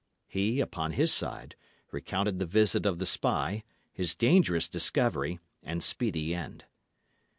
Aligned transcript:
He, 0.27 0.61
upon 0.61 0.93
his 0.93 1.13
side, 1.13 1.55
recounted 1.91 2.39
the 2.39 2.47
visit 2.47 2.87
of 2.87 2.97
the 2.97 3.05
spy, 3.05 3.63
his 3.93 4.15
dangerous 4.15 4.67
discovery, 4.67 5.39
and 5.61 5.83
speedy 5.83 6.33
end. 6.33 6.65